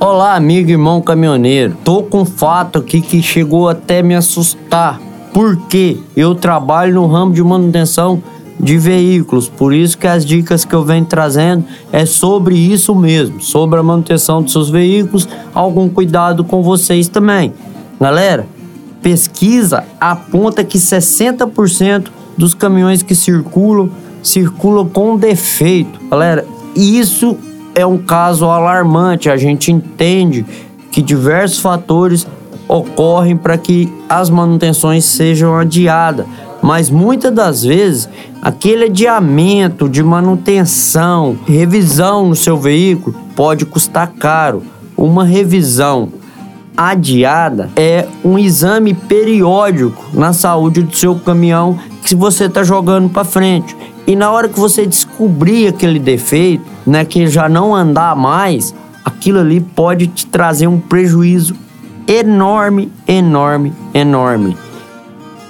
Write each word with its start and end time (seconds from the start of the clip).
Olá, 0.00 0.34
amigo 0.34 0.70
irmão 0.70 1.00
caminhoneiro. 1.00 1.76
Tô 1.84 2.02
com 2.02 2.22
um 2.22 2.24
fato 2.24 2.80
aqui 2.80 3.00
que 3.00 3.22
chegou 3.22 3.68
até 3.68 4.02
me 4.02 4.14
assustar. 4.14 5.00
Porque 5.32 5.98
eu 6.16 6.34
trabalho 6.34 6.94
no 6.94 7.06
ramo 7.06 7.32
de 7.32 7.42
manutenção 7.42 8.20
de 8.58 8.76
veículos. 8.76 9.48
Por 9.48 9.72
isso 9.72 9.96
que 9.96 10.06
as 10.06 10.26
dicas 10.26 10.64
que 10.64 10.74
eu 10.74 10.84
venho 10.84 11.04
trazendo 11.04 11.64
é 11.92 12.04
sobre 12.04 12.56
isso 12.56 12.94
mesmo, 12.94 13.40
sobre 13.40 13.78
a 13.78 13.82
manutenção 13.82 14.42
dos 14.42 14.52
seus 14.52 14.68
veículos, 14.68 15.28
algum 15.54 15.88
cuidado 15.88 16.42
com 16.44 16.62
vocês 16.62 17.08
também. 17.08 17.52
Galera, 18.00 18.46
pesquisa 19.00 19.84
aponta 20.00 20.64
que 20.64 20.76
60% 20.76 22.08
dos 22.36 22.52
caminhões 22.52 23.02
que 23.02 23.14
circulam 23.14 23.90
circulam 24.22 24.88
com 24.88 25.16
defeito. 25.16 26.00
Galera, 26.10 26.44
isso 26.74 27.36
é 27.74 27.84
um 27.84 27.98
caso 27.98 28.46
alarmante. 28.46 29.28
A 29.28 29.36
gente 29.36 29.72
entende 29.72 30.44
que 30.90 31.02
diversos 31.02 31.58
fatores 31.58 32.26
ocorrem 32.68 33.36
para 33.36 33.58
que 33.58 33.92
as 34.08 34.30
manutenções 34.30 35.04
sejam 35.04 35.56
adiadas 35.56 36.26
mas 36.64 36.88
muitas 36.88 37.30
das 37.30 37.62
vezes 37.62 38.08
aquele 38.40 38.84
adiamento 38.86 39.86
de 39.86 40.02
manutenção, 40.02 41.36
revisão 41.46 42.30
no 42.30 42.34
seu 42.34 42.56
veículo 42.56 43.14
pode 43.36 43.66
custar 43.66 44.10
caro. 44.18 44.62
Uma 44.96 45.26
revisão 45.26 46.08
adiada 46.74 47.68
é 47.76 48.08
um 48.24 48.38
exame 48.38 48.94
periódico 48.94 50.06
na 50.14 50.32
saúde 50.32 50.80
do 50.80 50.96
seu 50.96 51.14
caminhão 51.16 51.78
que 52.02 52.14
você 52.14 52.46
está 52.46 52.64
jogando 52.64 53.10
para 53.10 53.24
frente. 53.24 53.76
E 54.06 54.14
na 54.14 54.30
hora 54.30 54.48
que 54.48 54.58
você 54.58 54.86
descobrir 54.86 55.68
aquele 55.68 55.98
defeito, 55.98 56.64
né, 56.86 57.04
que 57.04 57.26
já 57.26 57.48
não 57.48 57.74
andar 57.74 58.14
mais, 58.14 58.74
aquilo 59.04 59.40
ali 59.40 59.60
pode 59.60 60.06
te 60.08 60.26
trazer 60.26 60.66
um 60.66 60.78
prejuízo 60.78 61.54
enorme, 62.06 62.92
enorme, 63.08 63.72
enorme. 63.94 64.56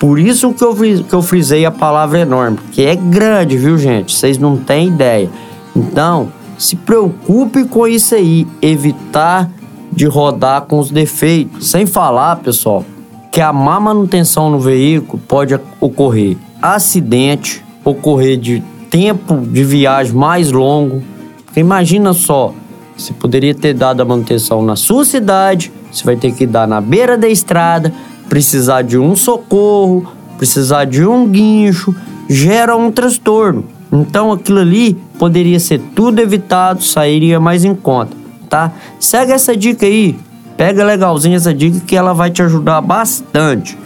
Por 0.00 0.18
isso 0.18 0.52
que 0.52 0.64
eu, 0.64 0.74
que 0.74 1.12
eu 1.12 1.22
frisei 1.22 1.64
a 1.64 1.70
palavra 1.70 2.20
enorme, 2.20 2.58
que 2.72 2.84
é 2.84 2.96
grande, 2.96 3.56
viu, 3.56 3.76
gente? 3.78 4.16
Vocês 4.16 4.38
não 4.38 4.56
têm 4.56 4.88
ideia. 4.88 5.30
Então, 5.76 6.32
se 6.58 6.74
preocupe 6.74 7.64
com 7.64 7.86
isso 7.86 8.14
aí, 8.14 8.46
evitar 8.60 9.50
de 9.92 10.06
rodar 10.06 10.62
com 10.62 10.78
os 10.78 10.90
defeitos. 10.90 11.70
Sem 11.70 11.86
falar, 11.86 12.36
pessoal, 12.36 12.84
que 13.30 13.40
a 13.40 13.52
má 13.52 13.78
manutenção 13.78 14.50
no 14.50 14.58
veículo 14.58 15.22
pode 15.28 15.58
ocorrer 15.80 16.36
acidente, 16.60 17.64
ocorrer 17.90 18.36
de 18.36 18.62
tempo 18.90 19.40
de 19.40 19.64
viagem 19.64 20.14
mais 20.14 20.50
longo. 20.50 21.02
Porque 21.44 21.60
imagina 21.60 22.12
só, 22.12 22.54
você 22.96 23.12
poderia 23.12 23.54
ter 23.54 23.74
dado 23.74 24.00
a 24.00 24.04
manutenção 24.04 24.62
na 24.62 24.76
sua 24.76 25.04
cidade, 25.04 25.72
você 25.90 26.04
vai 26.04 26.16
ter 26.16 26.32
que 26.32 26.46
dar 26.46 26.66
na 26.66 26.80
beira 26.80 27.16
da 27.16 27.28
estrada, 27.28 27.92
precisar 28.28 28.82
de 28.82 28.98
um 28.98 29.16
socorro, 29.16 30.06
precisar 30.36 30.84
de 30.84 31.04
um 31.04 31.26
guincho, 31.26 31.94
gera 32.28 32.76
um 32.76 32.90
transtorno. 32.90 33.64
Então 33.92 34.32
aquilo 34.32 34.60
ali 34.60 34.94
poderia 35.18 35.58
ser 35.58 35.80
tudo 35.94 36.20
evitado, 36.20 36.82
sairia 36.82 37.40
mais 37.40 37.64
em 37.64 37.74
conta, 37.74 38.16
tá? 38.48 38.72
Segue 39.00 39.32
essa 39.32 39.56
dica 39.56 39.84
aí, 39.84 40.16
pega 40.56 40.84
legalzinho 40.84 41.36
essa 41.36 41.52
dica 41.52 41.80
que 41.80 41.96
ela 41.96 42.12
vai 42.12 42.30
te 42.30 42.42
ajudar 42.42 42.80
bastante. 42.80 43.76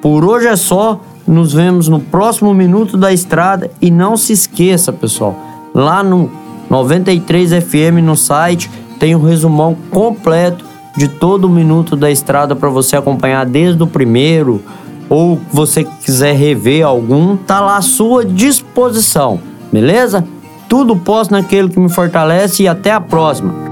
Por 0.00 0.24
hoje 0.24 0.48
é 0.48 0.56
só, 0.56 1.00
nos 1.26 1.52
vemos 1.52 1.88
no 1.88 2.00
próximo 2.00 2.52
Minuto 2.52 2.96
da 2.96 3.12
Estrada 3.12 3.70
e 3.80 3.90
não 3.90 4.16
se 4.16 4.32
esqueça, 4.32 4.92
pessoal, 4.92 5.36
lá 5.74 6.02
no 6.02 6.30
93 6.70 7.64
FM 7.64 8.02
no 8.02 8.16
site 8.16 8.70
tem 8.98 9.14
um 9.14 9.22
resumão 9.22 9.76
completo 9.90 10.64
de 10.96 11.08
todo 11.08 11.44
o 11.44 11.48
minuto 11.48 11.96
da 11.96 12.10
estrada 12.10 12.54
para 12.54 12.68
você 12.68 12.96
acompanhar 12.96 13.44
desde 13.46 13.82
o 13.82 13.86
primeiro 13.86 14.62
ou 15.08 15.38
você 15.50 15.84
quiser 15.84 16.34
rever 16.34 16.86
algum, 16.86 17.36
tá 17.36 17.60
lá 17.60 17.76
à 17.76 17.82
sua 17.82 18.24
disposição, 18.24 19.40
beleza? 19.70 20.24
Tudo 20.68 20.96
posso 20.96 21.32
naquele 21.32 21.68
que 21.68 21.78
me 21.78 21.90
fortalece 21.90 22.62
e 22.62 22.68
até 22.68 22.92
a 22.92 23.00
próxima. 23.00 23.71